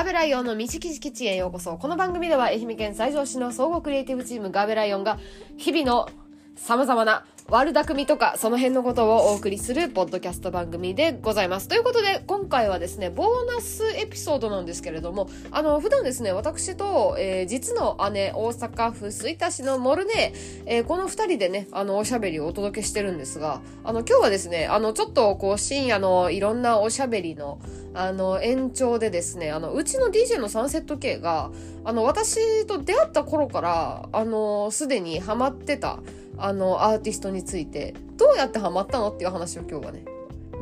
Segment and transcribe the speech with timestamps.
[0.00, 1.76] ガーベライオンの道吉吉へようこそ。
[1.76, 5.18] この番組では愛媛県西条市の総合クリエイティブチームガーベライオンが
[5.58, 6.08] 日々の
[6.56, 11.66] さまざまな悪巧みとかその辺のことをお送りするポッドキャスト番組でございます。
[11.66, 20.32] ということで今回はですね、ボーナスエピソードなんですけれども、あの、普段ですね、私と、えー実の姉、大阪府吹田市のモルネ、
[20.66, 27.58] えーこの二人でね、あの、おしゃべりをお届けしてるんですが、あの、今日はですね、あの、ちょっとこう深夜のいろんなおしゃべりの、
[27.94, 31.50] あの、延長でですね、あの、うちの DJ のサンセット系が、
[31.84, 35.98] あの、私と出会った頃から、あの、すでにハマってた、
[36.40, 40.04] あの、アーティストについて、どうやってハマったのっていう話を今日はね、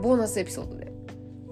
[0.02, 0.92] ボーナスエピソードで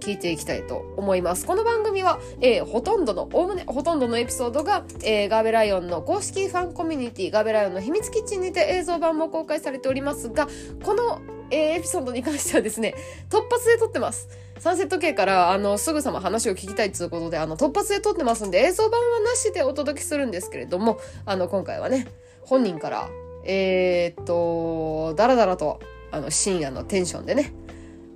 [0.01, 1.47] 聞いていきたいと思います。
[1.47, 10.49] この番組は、えーほとんどの、おおむねほとんどのエピソードが、えーガーベライオンの公式ファンコミュニティ、ガーベライオンの秘密キッチンにて映像版も公開されておりますが、
[10.83, 12.95] この、えーエピソードに関してはですね、
[13.30, 14.29] 突発で撮ってます。
[14.59, 22.07] サンセット系から、あの、すぐさま話を聞きたいということで、あの、突発で撮ってますんで、映像版はなしでお届けするんですけれども、あの、今回はね、
[22.43, 23.09] 本人から、
[23.47, 25.80] えーっと、だらだらと、
[26.11, 27.55] あの、深夜のテンションでね、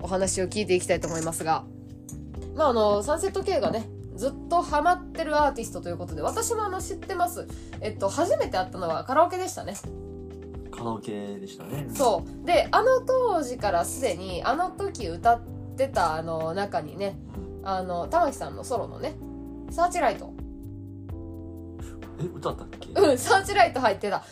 [0.03, 1.64] お話を聞いていきたいと思いますが、
[2.56, 7.47] まあ、あの、サンセット系がね、ずっとハマってるアーティストということで、私もあの、知ってます。
[7.81, 9.75] えっと、初めて会ったのはカラオケでしたね。
[10.70, 12.47] カラオケでしたねそう。
[12.47, 15.41] で、あの当時からすでに、あの時歌っ
[15.77, 17.19] てたあの中にね、
[17.62, 19.15] あの、玉木さんのソロのね、
[19.70, 20.33] サーチライト。
[22.20, 22.88] え歌ったっけ？
[23.00, 24.16] うん、サーチライト入ってた。
[24.16, 24.22] あ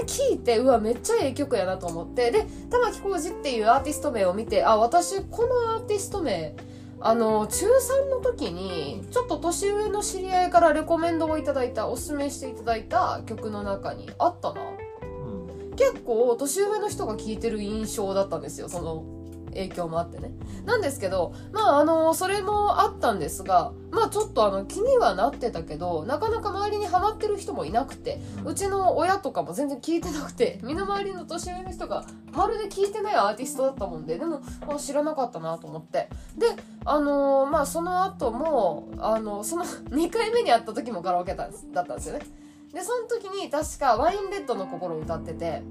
[0.00, 2.30] れ聞いて、うわ、めっちゃええ曲やなと思って。
[2.30, 6.56] で、玉置浩二っていうアーティスト名を見て、あ、私、このアーティスト名、
[7.00, 14.60] あの、中3の時に、ちょっと年上の知り合いからレコメンドをいただいた、おすすめしていただいた曲の中にあったな。
[14.62, 19.04] うん結構、年上の人が聴いてる印象だったんですよ、その
[19.50, 20.30] 影響もあってね。
[20.64, 36.08] なんですけど、まあ、あの、それもあったんですが、まあ、ちょっとあの、気にはなってたけど、なかなか周りにハマってる人もいなくて、うちの親とかも全然聞いてなくて、身の回りの年上の人がまるで聞いてないアーティストだったもんで、でも、あ知らなかったなと思って。
[36.36, 36.46] で、
[36.84, 42.26] あのまあ、その後も、あの、その2回目に会った時もカラオケだったんですよね。
[42.72, 45.62] で、その時に確かワインレッドの心を歌ってて、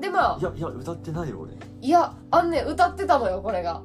[0.00, 3.82] で、まあい、やいや歌ってないよ俺いや、あんね、歌ってたのよ、これが。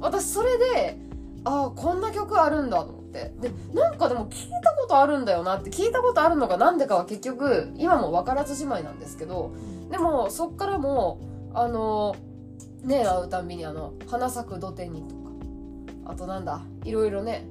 [0.00, 0.98] 私、それで、
[1.44, 3.32] ああ、こんな曲あるんだと思って。
[3.40, 9.52] で、なんかでも聞いたことあるんだよなって、聞いたことあるのがなんでかは結局、今も分からずじまいなんですけど、
[9.90, 11.20] でも、そっからも、
[11.54, 12.14] あの、
[12.84, 15.30] ね、会うたんびにあの、花咲く土手にとか、
[16.06, 17.48] あとなんだ、いろいろね、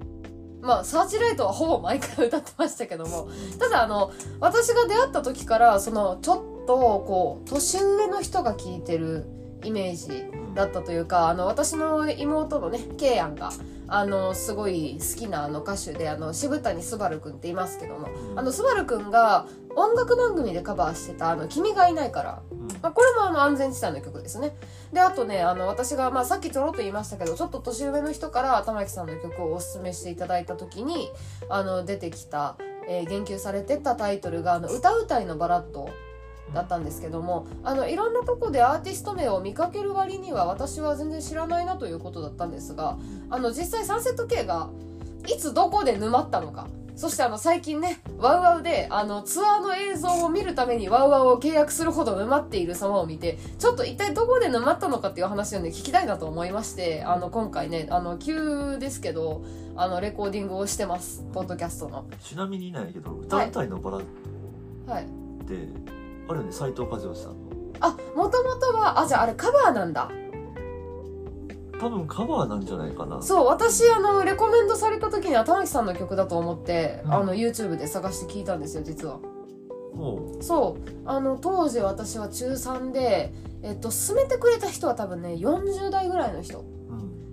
[0.61, 6.75] まあ、サーチライトはほぼ毎回歌ってましたけども、ただあの、私が出会った時から、その、ちょっと、
[7.07, 9.25] こう、年上の人が聴いてる
[9.63, 13.51] イメージだったというか、あの、私の妹のね、ケイアンが、
[13.87, 24.55] あの、すごい好きなあの歌手で、あの、渋谷すばるくんっていますけども、あの、すばるくんが音楽番組でカバーしてた、あの、君がいないから、うんまあ、これもあの安全地帯の曲ですね。
[24.91, 31.09] で、あとね、あの、私が、まあ、さっきちょろっと言いましたけど、ちょっと年上の人から玉木さんの曲をおすすめしていただいた時に、
[31.49, 32.57] あの、出てきた、
[32.89, 35.89] えー言及されてたタイトルが、あの、歌うたいのバラッド
[36.53, 42.97] だったんですけども、あの、いろんなとこでアーティスト名を見かける割には、私は全然知らないなということだったんですが、
[43.29, 44.69] あの、実際サンセット系が、
[45.27, 59.43] いつどこで沼ったのか、そしてあの最近ね、ワウワウであのツアーの映像を見るためにワウワウを契約するほど沼っている様を見て、ちょっと一体どこで沼ったのかっていう話をね、聞きたいなと思いまして、あの今回ね、あの急ですけど、
[59.75, 61.23] あのレコーディングをしてます。
[61.33, 62.05] ポッドキャストの。
[62.23, 64.01] ちなみになんやけど歌うたいのバラっ
[64.87, 65.05] はい。
[65.45, 65.53] て
[66.27, 67.37] あるよね斎藤和義さんの。
[67.79, 70.09] あ、もともとは、あ、じゃああれカバーなんだ。
[71.79, 73.21] 多分カバーなんじゃないかな。
[73.21, 77.13] そう、私あの、レコメンドされた時には玉木さんの曲だと思って、うん。
[77.13, 79.19] あの YouTube で探して聞いたんですよ、実は。
[79.97, 83.33] もそうあの当時私は中3で、
[83.63, 86.63] えっと、勧めてくれた人は多分ね40代ぐらいの人、う、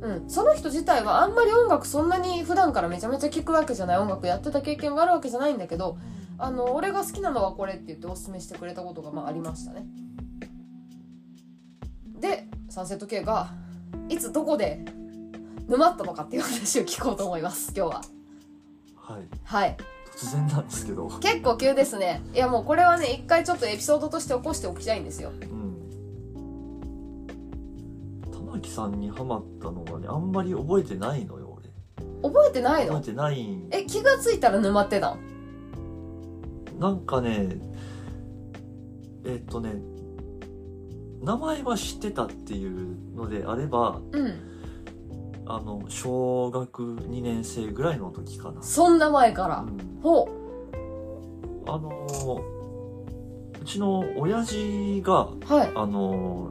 [0.03, 3.99] うん、うん、その人自体はあんまり音楽そんなに普段からめちゃめちゃ聴くわけじゃない。
[3.99, 5.99] 音楽やってた経験があるわけじゃないんだけど
[6.37, 9.87] あの俺が好きなのはこれって言っておすすめしてくれたことがまあありましたね。
[12.21, 13.51] でサンセット系が
[14.09, 14.85] いつどこで
[15.69, 18.03] 沼ったのかっていう話を聞こうと思います今日は。
[18.97, 19.23] はい。
[19.45, 19.77] はい。
[20.17, 21.09] 突然なんですけど。
[21.21, 22.21] 結構急ですね。
[22.35, 25.31] いやもうこれはね一回ちょっとエピソードとして起こしておきたいんですよ。
[25.31, 25.77] うん。
[28.33, 31.45] 玉木さんにハマったのがねあんまり覚えてないのよ
[32.23, 32.93] 覚えてないの？
[32.93, 35.34] 俺覚えてないんえ気がついたら沼ってたん？
[36.79, 37.49] なんかね
[39.25, 39.75] えっとね
[41.23, 44.55] 名前は知ってたっていうのであればうん
[45.47, 49.59] あの小学2年生ぐらいの時かな、そんな前から。
[49.59, 50.29] うんほ
[51.67, 52.43] あの
[53.61, 55.39] うちの親父がう。
[55.47, 55.73] はい。
[55.75, 56.51] あの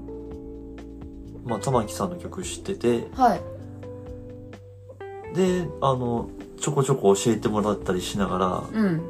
[1.46, 3.42] まあ玉木さんの曲知っててはい。
[5.36, 6.30] であの
[6.60, 9.02] ちょこちょこ教えてもらったりしながらうん。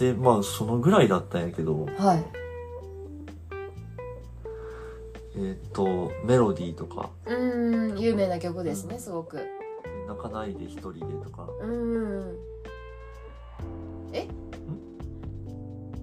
[0.00, 2.24] でまあそのぐらいだったんやけどはい。
[5.36, 9.46] えっ、とメロディーとかうーん、有名な曲ですね、すごく。
[10.08, 12.36] 「泣かないで一人で」とかうーん。
[14.12, 14.26] え？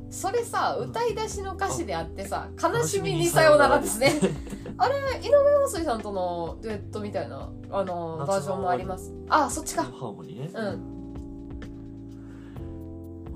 [0.10, 4.14] それさ、歌い出しの歌詞であってさ、悲しみにさようならですね。
[4.78, 9.12] あれ、井上陽水さんとのデュエットみたいな、あの、バージョンもあります。
[9.28, 9.84] あ、そっちか。
[9.84, 10.97] ハーモニーね、うん。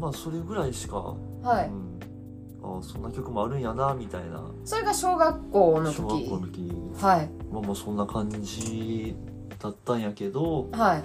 [0.01, 1.69] まあそれぐらいしか、はい。
[1.69, 4.43] うん、あそんな曲もあるんやなみたいな。
[4.65, 6.71] それが小学校の小学時校の時。
[6.99, 7.29] はい。
[7.51, 9.15] まあもうそんな感じ
[9.59, 10.67] だったんやけど。
[10.71, 11.03] はい。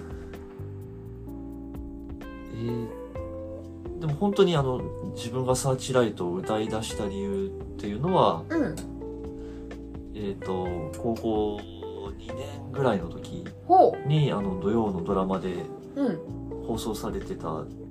[2.54, 3.06] えー
[4.00, 4.82] でも本当にあの
[5.14, 8.76] 自分がサーチライトを歌い出した理由っていうのはうん。
[10.14, 15.64] えっ、と高校2年ぐらいの時ほにあの土曜のドラマで
[16.66, 17.85] 放送されてた「えー、と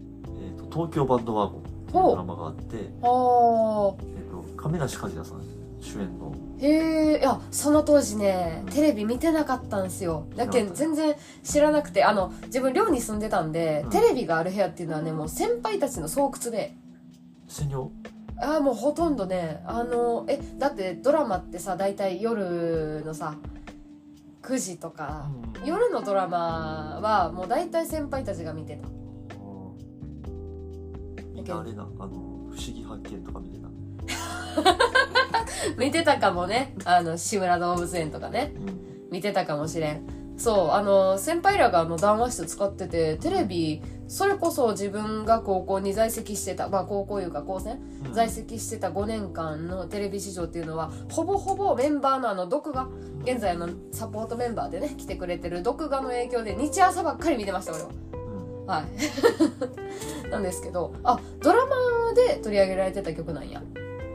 [0.75, 5.41] 東京バンドワゴン」っていうドラマがあって、えはー、と亀梨和也さん
[5.79, 6.33] 主演の。
[6.33, 8.73] あへえいやその当時ねうん。
[8.73, 10.25] テレビ見てなかったんですよ。
[10.35, 13.89] だけど全然知らなくてあの自分寮に住んでたんで、うん。
[13.91, 16.75] テレビがある部屋っていうのはねもう先輩たちの巣窟で。
[17.47, 17.91] 専用？
[18.41, 23.35] ああもうほとんどねあのえだってドラマってさ大体夜のさ
[24.41, 25.27] 9時とか、
[25.61, 25.67] うん。
[25.67, 28.87] 夜のドラマはもう大体先輩たちが見てた
[31.45, 32.09] みんなあれなあの
[32.49, 33.69] 「不思議発見」とか見てた、
[35.77, 36.75] 見てたかもね。
[36.85, 38.53] あの志村動物園とかね。
[38.55, 40.07] うん、見てたかもしれん。
[40.37, 47.79] そうあの先輩らがあの談話室使っててテレビそれこそ自分が高校に在籍してたまあ高校いうか高専？
[48.07, 48.13] うん。
[48.13, 52.87] 在籍してた5年間のテレビ市場っていうのはほぼほぼメンバーのあの読画
[53.23, 57.89] 現在あのサポートメンバーでね来てくれてる読画の影響で日朝ばっかり見てました俺は。
[57.89, 58.14] うん
[58.65, 58.85] はい。
[60.29, 63.61] なんですけどあドラマで取り上げられてた曲なんや。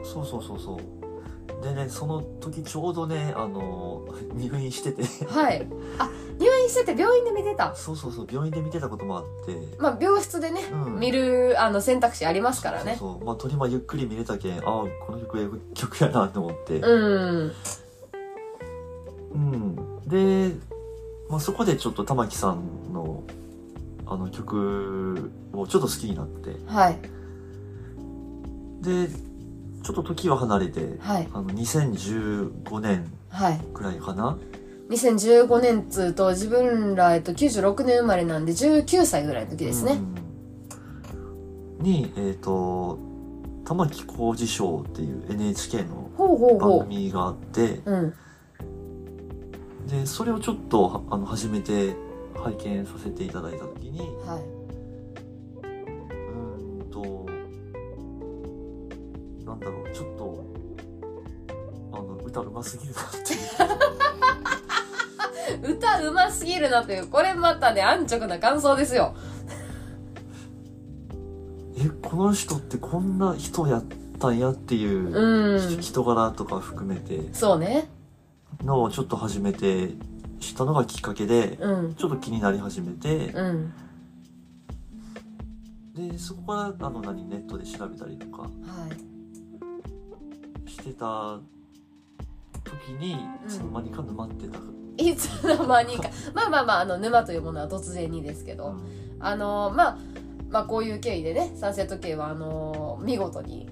[0.03, 1.63] そうそうそうそう。
[1.63, 4.03] でねその時ちょうどねあの
[4.33, 5.03] 入院してて。
[5.25, 5.67] はい。
[5.99, 6.09] あ
[6.39, 7.73] 入院してて病院で見てた。
[7.75, 9.75] そうそうそう病院で見てたこともあって。
[9.77, 10.99] まあ病室でね、うん。
[10.99, 12.95] 見るあの選択肢ありますからね。
[12.99, 16.79] そうそうまあ鳥間ゆっくり見れたけんああこの曲ええ曲やなと思って。
[16.79, 17.51] うん。
[19.33, 19.75] うん、
[20.07, 20.53] で、
[21.29, 23.23] まあ、そこでちょっと玉木さんの
[24.11, 26.57] あの曲をちょっと好きになって。
[26.67, 26.99] はい。
[28.81, 29.07] で
[29.83, 31.29] ちょっと時は離れてはい。
[31.33, 33.59] あの2015年はい。
[33.73, 34.37] くらいかな。
[34.89, 39.99] 2015年っつうと自分ら、えっと、96年生まれなんで19歳ぐらいの時ですね、
[41.79, 41.85] うん。
[41.85, 42.99] にえっ、と
[43.63, 46.27] 玉置浩二賞っていう NHK の番
[46.59, 47.79] ほ組があって
[49.87, 51.95] でそれをちょっとはあの初めて
[52.35, 53.90] 拝見させていただいた時
[54.23, 57.29] にはうーんと
[59.45, 60.45] なんだろうちょっと
[61.93, 63.39] あの歌うますぎるなっていう。
[65.69, 69.13] い 歌うますぎるなというこれまたね安直な感想ですよ。
[71.77, 73.83] えこの人ってこんな人やっ
[74.19, 75.81] たんやっていううん。
[75.81, 77.29] 人柄とか含めて。
[77.33, 77.89] そうね。
[78.63, 79.89] のをちょっと初めて
[80.39, 81.95] 知ったのがきっかけでうん。
[81.95, 83.73] ちょっと気になり始めてうん
[86.09, 88.49] でそこからあの何ネットで調べたりとかは
[90.67, 90.69] い。
[90.69, 91.39] してた
[92.63, 93.47] 時にうん。
[93.47, 94.59] いつの間にか沼ってた、
[94.97, 96.09] いつの間にか。
[96.33, 99.17] まあまあまああの沼というものは突然にですけど、うん。
[99.19, 99.97] あのまあ
[100.49, 103.69] まあこういう経緯でねサンセット系はあの見事に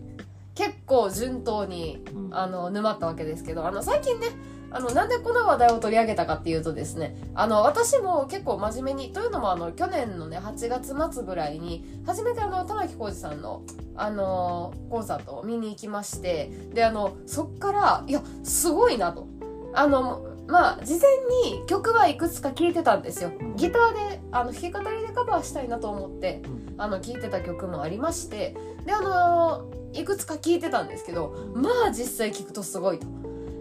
[0.56, 2.36] 結構順当にうん。
[2.36, 4.28] あの沼ったわけですけどあの最近ね
[4.72, 13.64] あのなんでこの話題を取り上げたかっていうとですねあの私も結構真面目にというのもあの去年のね8月末ぐらいに初めてあの玉置浩二さんの
[13.96, 19.28] あのコンサートを見に行きましてであのそっからいやすごいなと。
[19.72, 21.02] あのまあ事前
[21.54, 23.32] に曲はいくつか聴いてたんですよ。
[23.56, 26.70] ギターであの弾き語りでカバーしたいなと思ってうん。
[26.80, 33.08] あの聴いてた曲もありましてであのいくつか聴いてたんですけどまあ実際聴くとすごいと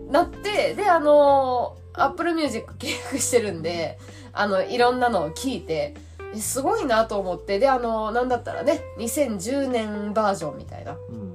[0.08, 3.98] なってであのアップルミュージック契約してるんで
[4.32, 5.94] あのいろんなのを聞いて
[6.34, 10.92] えすごいなと思ってであのなんだったらね2010年バージョンみたいな。
[10.92, 11.28] うん。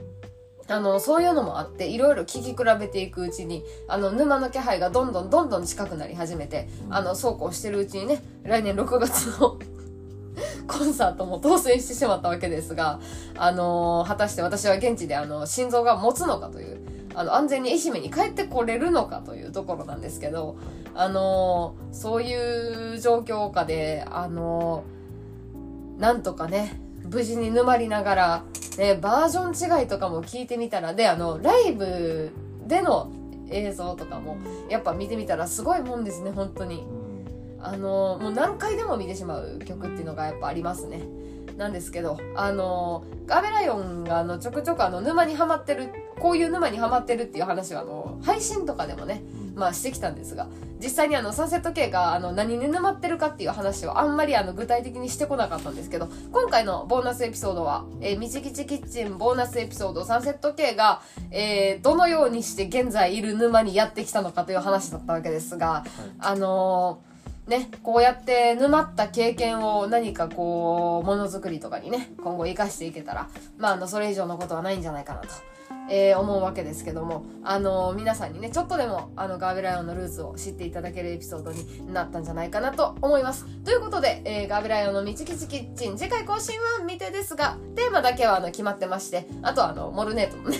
[0.68, 9.60] あの、そういうのもあって、いろいろ聞き比べていくうちに、あの、沼の気配がどんどんどんどん近くなり始めて、あの、そうこうしてるうちにね、来年6月の
[10.68, 13.00] コンサートも当選してしまったわけですが、
[13.38, 16.80] あの果たして私は現地であの、心臓が持つのかという、
[17.16, 20.56] あの、安全に愛媛に帰ってこれるのかというところなんですけど、
[20.96, 24.84] あのそういう状況下で、あの
[25.98, 26.80] なんとかね、
[27.10, 28.44] 無事に沼りながら、
[28.78, 32.32] ね、バージョン違いとかも聞いてみたら、で、あの、ライブ
[32.68, 33.12] での
[33.50, 34.38] 映像とかも、
[34.70, 36.86] やっぱ見てみたらすごいもんですね、本当に。
[37.60, 41.02] あの、もう何回でも見てしまう曲っていうのがやっぱありますね。
[41.58, 45.90] なんですけど、あの、ガベライオンがあの、ちょくちょくあの、沼にはまってる、
[46.20, 49.24] こういう沼にはまってるっていう話はあの、配信とかでもね、
[49.56, 50.48] まあしてきたんですが、
[50.80, 61.02] 実際にあの、サンセット系があの、何に沼ってるかっていう話はあんまりあの、具体的にしてこなかったんですけど、今回のボーナスエピソードは、えー、みちきちキッチンボーナスエピソードサンセット系が、
[61.32, 65.86] えー、どのようにして現在いる沼にやってきたのかという話だったわけですが、
[66.20, 67.13] あのー
[67.48, 75.28] ね、こうやって沼った経験を何かこう、ものづくりとかにね、今後活かしていけたら、まあ、あの、それ以上のことはないんじゃないかなと。
[75.90, 83.46] えー、思うわけですけども、あのー、皆さんにね、ちょっとでも、あの、ガーベライオンのルーツを知っていただけるエピソードになったんじゃないかなと思います。
[83.66, 90.60] ということで、えー、ガーベライオンのみちきちキッチン、次回更新は未定ですが、テーマだけはあの、決まってまして、あとはあの、モルネートのね、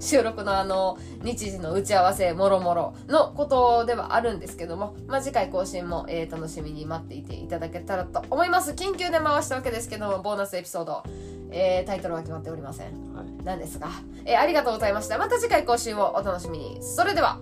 [0.00, 8.72] 収録のあの、日時の打ち合わせ、もろもろのことではあるんですけども、まあ、次回更新も、えー、楽しみに待っていていただけたらと思います。
[8.72, 11.02] 緊急で回したわけですけども、ボーナスエピソード、
[11.50, 12.86] えー、タイトルは決まっておりません。
[13.14, 13.88] はいなんですが、
[14.24, 15.18] えーありがとうございました。
[15.18, 16.78] また次回更新をお楽しみに。
[16.82, 17.38] それでは、